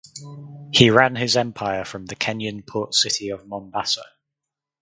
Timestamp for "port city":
2.65-3.29